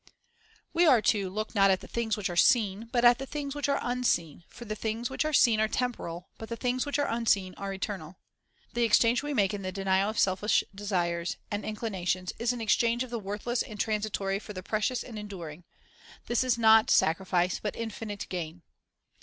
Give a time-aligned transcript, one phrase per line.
[0.73, 3.19] We are to "look not at the things which are seen, The Things but at
[3.19, 6.49] the things which are not seen; for the things which are seen are temporal; but
[6.49, 8.15] the things which are not seen are eternal." 1
[8.73, 13.03] The exchange we make in the denial of selfish desires and inclinations is an exchange
[13.03, 15.65] of the worthless and transitory for the precious and enduring.
[16.25, 18.63] This is not sacrifice, but infinite gain.